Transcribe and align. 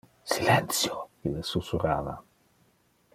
"Silentio", 0.29 0.95
ille 1.29 1.43
susurrava. 1.51 2.17